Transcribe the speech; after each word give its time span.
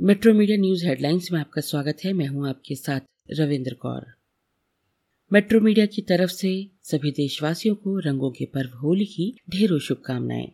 Metro 0.00 0.32
media 0.34 0.56
news 0.56 0.86
headlines 0.86 1.28
में 1.32 1.40
आपका 1.40 1.60
स्वागत 1.60 1.96
है। 2.04 2.12
मैं 2.12 2.26
हूँ 2.26 2.48
आपके 2.48 2.74
साथ 2.74 3.00
रविंद्र 3.30 3.74
कौर। 3.74 4.06
मेट्रो 5.32 5.60
मीडिया 5.60 5.86
की 5.86 6.02
तरफ़ 6.02 6.30
से 6.30 6.70
सभी 6.82 7.10
देशवासियों 7.10 7.74
को 7.74 7.98
रंगों 7.98 8.30
के 8.30 8.44
पर्व 8.44 8.70
होली 8.78 9.04
की 9.04 9.36
ढेरों 9.50 9.78
शुभकामनाएँ। 9.78 10.48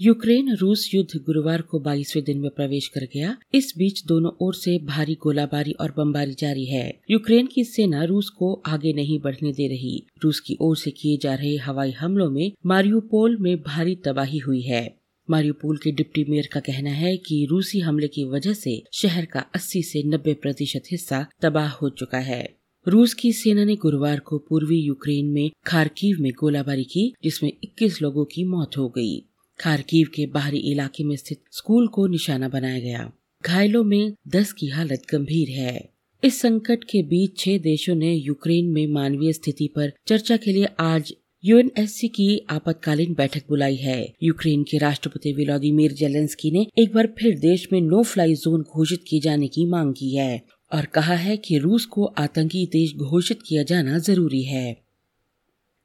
यूक्रेन 0.00 0.54
रूस 0.54 0.90
युद्ध 0.94 1.20
गुरुवार 1.22 1.62
को 1.62 1.80
बाईसवें 1.80 2.24
दिन 2.24 2.38
में 2.38 2.50
प्रवेश 2.50 2.88
कर 2.88 3.00
गया। 3.00 3.36
इस 3.54 3.74
बीच 3.78 4.04
दोनों 4.04 4.30
ओर 4.40 4.54
से 4.54 4.78
भारी 4.78 5.14
गोलाबारी 5.14 5.72
और 5.72 5.94
बमबारी 5.96 6.34
जारी 6.34 6.64
है। 6.64 7.00
यूक्रेन 7.10 7.46
की 7.46 7.64
सेना 7.64 8.04
रूस 8.04 8.28
को 8.28 8.62
आगे 8.66 8.92
नहीं 8.92 9.18
बढ़ने 9.20 9.52
दे 9.52 9.68
रही। 9.68 10.06
रूस 10.24 10.40
की 10.40 10.58
ओर 10.60 10.76
से 10.76 10.90
किए 10.90 11.16
जा 11.16 11.34
रहे 11.34 11.56
हवाई 11.56 11.90
हमलों 11.90 12.30
में 12.30 12.52
मारियोपोल 12.66 13.36
में 13.36 13.62
भारी 13.62 13.94
तबाही 13.94 14.38
हुई 14.38 14.60
है। 14.60 15.05
मारियोपोल 15.30 15.76
के 15.76 15.90
डिप्टी 15.90 16.24
मेयर 16.24 16.48
का 16.52 16.60
कहना 16.60 16.90
है 16.90 17.16
कि 17.16 17.46
रूसी 17.50 17.80
हमले 17.80 18.08
की 18.08 18.24
वजह 18.24 18.52
से 18.52 18.82
शहर 18.92 19.24
का 19.24 19.44
80 19.54 19.82
से 19.82 20.02
90 20.02 20.34
प्रतिशत 20.34 20.82
हिस्सा 20.92 21.26
तबाह 21.42 21.68
हो 21.68 21.90
चुका 21.90 22.18
है। 22.18 22.56
रूस 22.88 23.14
की 23.14 23.32
सेना 23.32 23.64
ने 23.64 23.76
गुरुवार 23.76 24.18
को 24.18 24.38
पूर्वी 24.38 24.78
यूक्रेन 24.80 25.26
में 25.26 25.50
खारकीव 25.66 26.16
में 26.20 26.32
गोलाबारी 26.32 26.84
की, 26.84 27.14
जिसमें 27.22 27.52
21 27.64 28.02
लोगों 28.02 28.24
की 28.24 28.44
मौत 28.44 28.70
हो 28.76 28.88
गई। 28.88 29.20
खारकीव 29.60 30.08
के 30.14 30.26
बाहरी 30.26 30.58
इलाके 30.58 31.04
में 31.04 31.16
स्थित 31.16 31.40
स्कूल 31.52 31.88
को 31.88 32.06
निशाना 32.06 32.48
बनाया 32.48 32.78
गया। 32.78 33.12
घायलों 33.46 33.84
में 33.84 34.12
दस 34.28 34.52
की 34.52 34.66
हालत 34.66 35.02
गंभीर 35.10 35.48
है। 35.50 35.88
इस 36.24 36.40
संकट 36.40 36.84
के 36.84 37.02
बीच 37.02 37.38
छह 37.38 37.58
देशों 37.58 37.94
ने 37.94 38.14
यूक्रेन 38.14 38.66
में 38.66 38.86
मानवीय 38.86 39.32
स्थिति 39.32 39.68
पर 39.76 39.92
चर्चा 40.06 40.36
के 40.36 40.52
लिए 40.52 40.68
आज 40.80 41.14
यूएनएससी 41.44 42.08
की 42.08 42.38
आपातकालीन 42.50 43.14
बैठक 43.14 43.42
बुलाई 43.48 43.74
है। 43.76 44.14
यूक्रेन 44.22 44.62
के 44.62 44.78
राष्ट्रपति 44.78 45.32
व्लादिमीर 45.32 45.92
जेलेंस्की 45.92 46.50
ने 46.50 46.66
एक 46.78 46.92
बार 46.94 47.06
फिर 47.18 47.38
देश 47.38 47.66
में 47.72 47.80
नो 47.80 48.02
फ्लाई 48.02 48.34
जोन 48.34 48.62
घोषित 48.62 49.04
किए 49.08 49.20
जाने 49.20 49.48
की 49.48 49.64
मांग 49.66 49.92
की 49.94 50.14
है 50.14 50.42
और 50.72 50.84
कहा 50.84 51.14
है 51.14 51.36
कि 51.36 51.58
रूस 51.58 51.84
को 51.84 52.04
आतंकी 52.18 52.66
देश 52.66 52.94
घोषित 52.96 53.42
किया 53.48 53.62
जाना 53.62 53.98
ज़रूरी 53.98 54.42
है। 54.42 54.76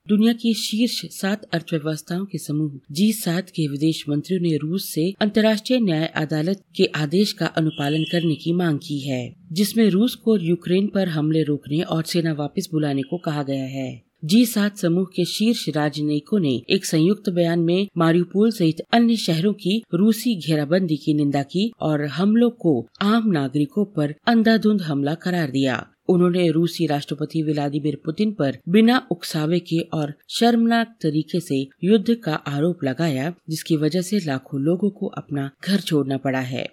दुनिया 0.07 0.33
की 0.33 0.53
शीर्ष 0.53 1.01
सात 1.11 1.43
अर्थव्यवस्थाओं 1.53 2.25
के 2.25 2.37
समूह 2.37 2.79
जी 2.91 3.11
सात 3.13 3.49
के 3.49 3.67
विदेश 3.67 4.03
मंत्रियों 4.09 4.41
ने 4.41 4.57
रूस 4.57 4.89
से 4.93 5.13
अंतर्राष्ट्रीय 5.21 5.79
न्याय 5.79 6.05
अदालत 6.05 6.63
के 6.75 6.85
आदेश 6.95 7.33
का 7.33 7.45
अनुपालन 7.45 8.03
करने 8.03 8.35
की 8.35 8.53
मांग 8.53 8.79
की 8.79 8.99
है, 8.99 9.35
जिसमें 9.51 9.89
रूस 9.89 10.15
को 10.15 10.37
यूक्रेन 10.37 10.87
पर 10.87 11.07
हमले 11.07 11.43
रोकने 11.43 11.81
और 11.81 12.03
सेना 12.03 12.33
वापस 12.33 12.69
बुलाने 12.71 13.01
को 13.01 13.17
कहा 13.17 13.43
गया 13.43 13.63
है। 13.63 14.10
जी 14.25 14.45
सात 14.45 14.77
समूह 14.77 15.05
के 15.05 15.25
शीर्ष 15.25 15.69
राजनयिकों 15.69 16.39
ने 16.39 16.61
एक 16.69 16.85
संयुक्त 16.85 17.29
बयान 17.29 17.59
में 17.59 17.87
मारियोपोल 17.97 18.51
सहित 18.51 18.81
अन्य 18.93 19.15
शहरों 19.15 19.53
की 19.53 19.83
रूसी 19.93 20.35
घेराबंदी 20.35 20.95
की 20.95 21.13
निंदा 21.13 21.43
की 21.43 21.71
और 21.81 22.05
हमलों 22.05 22.49
को 22.49 22.87
आम 23.01 23.27
नागरिकों 23.27 23.85
पर 23.85 24.13
अंधाधुंध 24.27 24.81
हमला 24.81 25.13
करार 25.13 25.51
दिया। 25.51 25.87
उन्होंने 26.09 26.51
रूसी 26.51 26.85
राष्ट्रपति 26.85 27.41
व्लादिमीर 27.43 27.97
पुतिन 28.05 28.31
पर 28.31 28.57
बिना 28.69 29.07
उकसावे 29.11 29.59
के 29.59 29.79
और 29.79 30.13
शर्मनाक 30.29 30.87
तरीके 31.01 31.39
से 31.39 31.67
युद्ध 31.83 32.15
का 32.15 32.33
आरोप 32.33 32.83
लगाया, 32.83 33.33
जिसकी 33.49 33.75
वजह 33.75 34.01
से 34.01 34.19
लाखों 34.19 34.61
लोगों 34.61 34.89
को 34.89 35.07
अपना 35.07 35.49
घर 35.67 35.79
छोड़ना 35.79 36.17
पड़ा 36.17 36.39
है। 36.39 36.67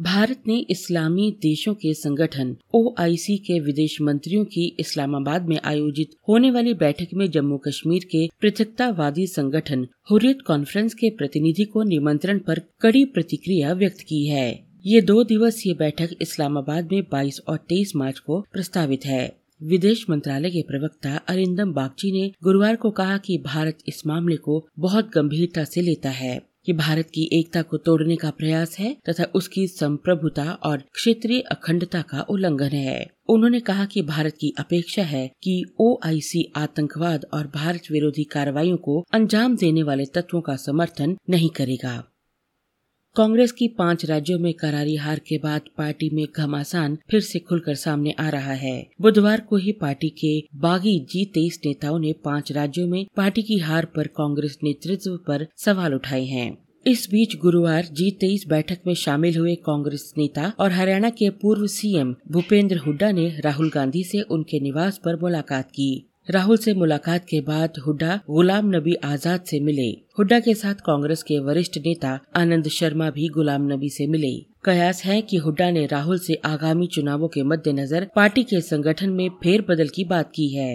भारत 0.00 0.42
ने 0.46 0.58
इस्लामी 0.70 1.30
देशों 1.30 1.74
के 1.74 1.94
संगठन 1.94 2.56
ओआईसी 2.74 3.36
के 3.36 3.60
विदेश 3.60 4.00
मंत्रियों 4.02 4.44
की 4.44 4.76
इस्लामाबाद 4.80 5.48
में 5.48 5.60
आयोजित 5.64 6.10
होने 6.28 6.50
वाली 6.50 6.74
बैठक 6.74 7.06
में 7.14 7.30
जम्मू 7.30 7.58
कश्मीर 7.58 8.04
के 8.04 8.26
पृथकतावादी 8.40 9.26
संगठन 9.26 9.86
हुरियत 10.10 10.38
कॉन्फ्रेंस 10.46 10.94
के 10.94 11.10
प्रतिनिधि 11.10 11.64
को 11.64 11.82
निमंत्रण 11.82 12.38
पर 12.38 12.60
कड़ी 12.80 13.04
प्रतिक्रिया 13.04 13.72
व्यक्त 13.72 14.00
की 14.00 14.26
है। 14.26 14.66
ये 14.86 15.00
दो 15.00 15.24
दिवसीय 15.24 15.74
बैठक 15.74 16.08
इस्लामाबाद 16.22 16.92
में 16.92 17.02
22 17.12 17.40
और 17.48 17.56
23 17.68 17.96
मार्च 17.96 18.18
को 18.18 18.40
प्रस्तावित 18.52 19.06
है। 19.06 19.36
विदेश 19.62 20.06
मंत्रालय 20.10 20.50
के 20.50 20.62
प्रवक्ता 20.62 21.16
अरिंदम 21.16 21.72
बागची 21.72 22.12
ने 22.12 22.32
गुरुवार 22.42 22.76
को 22.76 22.90
कहा 22.90 23.18
कि 23.18 23.38
भारत 23.38 23.78
इस 23.88 24.06
मामले 24.06 24.36
को 24.36 24.66
बहुत 24.78 25.10
गंभीरता 25.14 25.64
से 25.64 25.80
लेता 25.80 26.10
है। 26.10 26.55
कि 26.66 26.72
भारत 26.72 27.06
की 27.06 27.28
एकता 27.32 27.62
को 27.62 27.76
तोड़ने 27.76 28.16
का 28.16 28.30
प्रयास 28.30 28.78
है 28.78 28.96
तथा 29.08 29.24
उसकी 29.34 29.66
संप्रभुता 29.66 30.50
और 30.62 30.78
क्षेत्रीय 30.78 31.40
अखंडता 31.40 32.02
का 32.02 32.20
उल्लंघन 32.20 32.68
है। 32.68 33.06
उन्होंने 33.28 33.60
कहा 33.60 33.84
कि 33.84 34.02
भारत 34.02 34.34
की 34.40 34.52
अपेक्षा 34.58 35.02
है 35.02 35.30
कि 35.42 35.64
ओआईसी 35.80 36.52
आतंकवाद 36.56 37.26
और 37.34 37.46
भारत 37.46 37.82
विरोधी 37.90 38.24
कार्रवाइयों 38.24 38.76
को 38.76 39.04
अंजाम 39.12 39.56
देने 39.56 39.82
वाले 39.82 40.04
तत्वों 40.04 40.40
का 40.40 40.56
समर्थन 40.56 41.16
नहीं 41.30 41.50
करेगा। 41.50 42.04
कांग्रेस 43.16 43.52
की 43.52 43.66
पाँच 43.68 44.04
राज्यों 44.04 44.38
में 44.38 44.52
करारी 44.54 44.96
हार 44.96 45.18
के 45.18 45.38
बाद 45.38 45.60
पार्टी 45.76 46.08
में 46.12 46.26
घमासान 46.36 46.98
फिर 47.10 47.20
से 47.20 47.38
खुलकर 47.38 47.74
सामने 47.74 48.14
आ 48.20 48.28
रहा 48.28 48.52
है। 48.52 48.86
बुधवार 49.00 49.40
को 49.40 49.56
ही 49.56 49.72
पार्टी 49.72 50.08
के 50.08 50.58
बागी 50.58 50.98
जी 51.00 51.24
तेईस 51.24 51.60
नेताओं 51.66 51.98
ने 51.98 52.12
पाँच 52.12 52.52
राज्यों 52.52 52.86
में 52.88 53.06
पार्टी 53.16 53.42
की 53.42 53.58
हार 53.58 53.84
पर 53.84 54.06
कांग्रेस 54.06 54.58
नेतृत्व 54.62 55.16
पर 55.16 55.46
सवाल 55.56 55.94
उठाए 55.94 56.24
हैं। 56.24 56.58
इस 56.86 57.08
बीच 57.10 57.36
गुरुवार 57.36 57.84
जी 57.92 58.10
तेईस 58.10 58.44
बैठक 58.48 58.78
में 58.86 58.94
शामिल 58.94 59.36
हुए 59.36 59.54
कांग्रेस 59.54 60.12
नेता 60.18 60.52
और 60.58 60.72
हरियाणा 60.72 61.10
के 61.10 61.30
पूर्व 61.30 61.66
सीएम 61.66 62.14
भूपेंद्र 62.28 62.76
हुड्डा 62.76 63.10
ने 63.12 63.28
राहुल 63.40 63.70
गांधी 63.70 64.04
से 64.04 64.20
उनके 64.20 64.60
निवास 64.60 65.00
पर 65.04 65.20
मुलाकात 65.20 65.70
की। 65.70 66.10
राहुल 66.28 66.56
से 66.56 66.72
मुलाकात 66.74 67.24
के 67.24 67.40
बाद 67.40 67.78
हुड्डा 67.86 68.14
गुलाम 68.30 68.70
नबी 68.70 68.94
आज़ाद 69.04 69.40
से 69.40 69.60
मिले। 69.60 69.88
हुड्डा 70.18 70.38
के 70.40 70.54
साथ 70.54 70.74
कांग्रेस 70.74 71.22
के 71.22 71.38
वरिष्ठ 71.38 71.78
नेता 71.78 72.18
आनंद 72.36 72.68
शर्मा 72.68 73.10
भी 73.10 73.28
गुलाम 73.28 73.66
नबी 73.72 73.90
से 73.90 74.06
मिले। 74.06 74.32
कयास 74.64 75.04
है 75.04 75.20
कि 75.22 75.36
हुड्डा 75.36 75.70
ने 75.70 75.84
राहुल 75.86 76.18
से 76.18 76.34
आगामी 76.44 76.86
चुनावों 76.86 77.28
के 77.28 77.42
मद्देनजर 77.42 78.08
पार्टी 78.16 78.42
के 78.44 78.60
संगठन 78.60 79.10
में 79.10 79.28
फेरबदल 79.42 79.88
की 79.88 80.04
बात 80.04 80.30
की 80.34 80.48
है। 80.54 80.74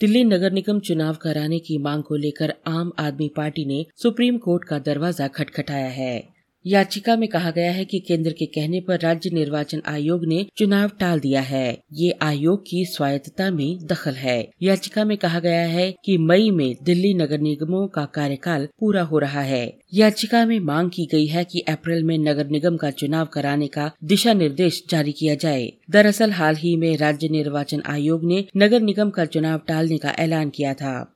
दिल्ली 0.00 0.24
नगर 0.24 0.52
निगम 0.52 0.80
चुनाव 0.80 1.16
कराने 1.22 1.58
की 1.58 1.78
मांग 1.78 2.02
को 2.02 2.16
लेकर 2.16 2.54
आम 2.66 2.92
आदमी 2.98 3.30
पार्टी 3.36 3.64
ने 3.64 3.84
सुप्रीम 4.02 4.38
कोर्ट 4.38 4.64
का 4.64 4.78
दरवाज़ा 4.80 5.28
खटखटाया 5.28 5.88
है। 5.92 6.22
याचिका 6.66 7.16
में 7.16 7.28
कहा 7.28 7.50
गया 7.50 7.72
है 7.72 7.84
कि 7.84 7.98
केंद्र 7.98 8.30
के 8.30 8.46
कहने 8.46 8.80
पर 8.80 9.00
राज्य 9.00 9.30
निर्वाचन 9.30 9.82
आयोग 9.86 10.26
ने 10.26 10.46
चुनाव 10.56 10.90
टाल 11.00 11.20
दिया 11.20 11.40
है। 11.40 11.78
ये 11.92 12.10
आयोग 12.22 12.62
की 12.62 12.84
स्वायत्तता 12.84 13.50
में 13.50 13.86
दखल 13.86 14.12
है। 14.12 14.50
याचिका 14.62 15.04
में 15.04 15.16
कहा 15.16 15.40
गया 15.40 15.66
है 15.66 15.94
कि 16.04 16.18
मई 16.18 16.50
में 16.50 16.76
दिल्ली 16.82 17.14
नगर 17.14 17.40
निगमों 17.40 17.88
का 17.88 18.04
कार्यकाल 18.04 18.68
पूरा 18.80 19.02
हो 19.02 19.18
रहा 19.18 19.40
है। 19.40 19.78
याचिका 19.94 20.46
में 20.46 20.60
मांग 20.60 20.90
की 20.90 21.08
गई 21.12 21.26
है 21.26 21.44
कि 21.44 21.60
अप्रैल 21.60 22.02
में 22.02 22.18
नगर 22.18 22.46
निगम 22.46 22.76
का 22.76 22.90
चुनाव 22.90 23.26
कराने 23.26 23.66
का 23.66 23.90
दिशा 24.04 24.32
निर्देश 24.32 24.82
जारी 24.90 25.12
किया 25.12 25.34
जाए। 25.34 25.72
दरअसल 25.90 26.30
हाल 26.30 26.56
ही 26.56 26.76
में 26.76 26.96
राज्य 26.96 27.28
निर्वाचन 27.28 27.82
आयोग 27.86 28.24
ने 28.24 28.44
नगर 28.56 28.80
निगम 28.80 29.10
का 29.10 29.24
चुनाव 29.24 29.60
टालने 29.68 29.98
का 29.98 30.10
ऐलान 30.10 30.50
किया 30.50 30.74
था। 30.74 31.11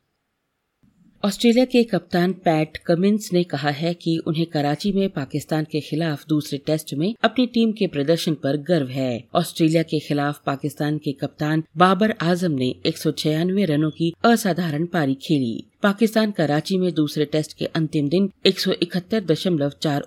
ऑस्ट्रेलिया 1.24 1.64
के 1.64 1.82
कप्तान 1.84 2.32
पैट 2.44 2.76
कमिंस 2.76 3.28
ने 3.32 3.42
कहा 3.44 3.70
है 3.70 3.92
कि 3.94 4.16
उन्हें 4.26 4.44
कराची 4.46 4.92
में 4.92 5.08
पाकिस्तान 5.08 5.64
के 5.64 5.80
खिलाफ 5.80 6.24
दूसरे 6.28 6.58
टेस्ट 6.66 6.94
में 6.94 7.14
अपनी 7.24 7.46
टीम 7.46 7.72
के 7.72 7.86
प्रदर्शन 7.86 8.34
पर 8.34 8.56
गर्व 8.56 8.88
है। 8.88 9.24
ऑस्ट्रेलिया 9.34 9.82
के 9.82 9.98
खिलाफ 9.98 10.40
पाकिस्तान 10.46 10.98
के 10.98 11.12
कप्तान 11.12 11.62
बाबर 11.76 12.14
आज़म 12.22 12.52
ने 12.52 12.74
एक 12.86 12.98
सौ 12.98 13.12
छियानवे 13.12 13.64
रनों 13.64 13.90
की 13.90 14.12
असाधारण 14.24 14.86
पारी 14.86 15.14
खेली। 15.14 15.64
पाकिस्तान 15.86 16.30
कराची 16.30 16.76
में 16.78 16.94
दूसरे 16.94 17.24
टेस्ट 17.24 17.52
के 17.58 17.64
अंतिम 17.64 18.08
दिन 18.08 18.30
एक 18.46 18.60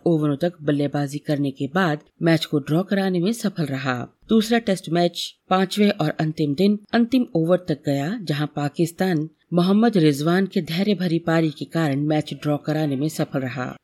ओवरों 0.07 0.35
तक 0.35 0.53
बल्लेबाजी 0.62 1.17
करने 1.17 1.51
के 1.51 1.67
बाद 1.67 2.00
मैच 2.22 2.45
को 2.45 2.59
ड्रॉ 2.59 2.84
कराने 2.84 3.19
में 3.19 3.31
सफल 3.34 3.66
रहा। 3.66 3.95
दूसरा 4.29 4.59
टेस्ट 4.59 4.90
मैच 4.90 5.38
पांचवे 5.50 5.90
और 5.90 6.09
अंतिम 6.09 6.56
दिन 6.56 6.79
अंतिम 6.94 7.25
ओवर 7.35 7.57
तक 7.57 7.84
गया, 7.85 8.19
जहाँ 8.22 8.47
पाकिस्तान 8.56 9.29
मोहम्मद 9.53 9.97
रिजवान 9.97 10.45
के 10.45 10.62
धैर्य 10.62 10.95
भरी 10.95 11.19
पारी 11.19 11.50
के 11.50 11.66
कारण 11.66 12.00
मैच 12.00 12.34
ड्रॉ 12.34 12.57
कराने 12.57 12.96
में 12.96 13.09
सफल 13.09 13.40
रहा। 13.40 13.75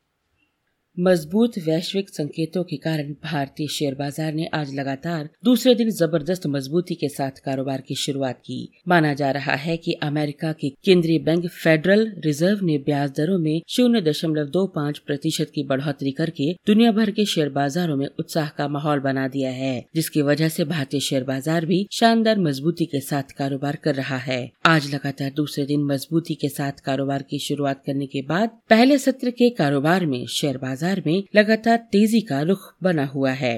मज़बूत 0.97 1.57
वैश्विक 1.59 2.09
संकेतों 2.09 2.63
के 2.63 2.75
कारण 2.77 3.07
भारतीय 3.23 3.67
शेयर 3.67 3.95
बाज़ार 3.95 4.33
ने 4.33 4.45
आज 4.53 4.73
लगातार 4.73 5.29
दूसरे 5.45 5.73
दिन 5.75 5.89
ज़बरदस्त 5.91 6.45
मजबूती 6.47 6.95
के 6.95 7.09
साथ 7.09 7.39
कारोबार 7.45 7.81
की 7.81 7.95
शुरुआत 7.95 8.37
की। 8.37 8.57
माना 8.87 9.13
जा 9.13 9.31
रहा 9.31 9.55
है 9.55 9.75
कि 9.77 9.93
अमेरिका 10.03 10.51
के 10.53 10.69
केंद्रीय 10.85 11.19
बैंक 11.19 11.47
फेडरल 11.47 12.05
रिज़र्व 12.25 12.63
ने 12.65 12.77
ब्याज 12.85 13.11
दरों 13.17 13.37
में 13.39 13.61
शून्य 13.69 14.01
दशमलव 14.01 14.45
दो 14.49 14.65
पाँच 14.75 14.97
प्रतिशत 14.99 15.51
की 15.55 15.63
बढ़ोतरी 15.63 16.11
करके 16.11 16.51
दुनिया 16.67 16.91
भर 16.91 17.11
के 17.11 17.25
शेयर 17.25 17.49
बाजारों 17.49 17.97
में 17.97 18.07
उत्साह 18.09 18.49
का 18.49 18.67
माहौल 18.67 18.99
बना 18.99 19.27
दिया 19.27 19.51
है, 19.51 19.85
जिसकी 19.95 20.21
वजह 20.21 20.49
से 20.49 20.65
भारतीय 20.65 20.99
शेयर 20.99 21.23
बाज़ार 21.23 21.65
भी 21.65 21.85
शानदार 21.91 22.39
मजबूती 22.39 22.85
के 22.85 23.01
साथ 23.01 23.35
कारोबार 23.37 23.75
कर 23.83 23.95
रहा 23.95 24.17
है। 24.19 24.39
आज 24.65 24.93
लगातार 24.93 25.33
दूसरे 25.35 25.65
दिन 25.65 25.83
मजबूती 25.83 26.35
के 26.35 26.49
साथ 26.51 26.79
कारोबार 26.85 27.21
की 27.21 27.39
शुरुआत 27.41 27.83
करने 27.85 28.05
के 28.07 28.21
बाद 28.25 28.57
पहले 28.69 28.97
सत्र 28.99 29.29
के 29.33 29.49
कारोबार 29.55 30.05
में 30.05 30.25
शेयर 30.29 30.57
बाज़ार 30.57 30.83
बाज़ार 30.85 31.01
में 31.05 31.23
लगातार 31.35 31.77
तेज़ी 31.91 32.19
का 32.21 32.41
रुख 32.41 32.73
बना 32.83 33.05
हुआ 33.05 33.31
है। 33.33 33.57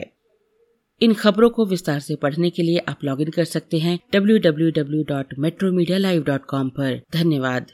इन 1.01 1.13
खबरों 1.13 1.49
को 1.49 1.65
विस्तार 1.65 1.99
से 1.99 2.15
पढ़ने 2.15 2.49
के 2.49 2.63
लिए 2.63 2.77
आप 2.89 3.03
लॉगिन 3.03 3.29
कर 3.29 3.45
सकते 3.45 3.79
हैं 3.79 3.97
W 4.13 4.37
W 4.39 4.69
W 4.71 5.03
dot 5.03 5.33
metro 5.39 5.71
media 5.71 5.97
live 5.97 6.23
dot 6.23 6.45
com 6.45 6.71
धन्यवाद। 7.13 7.71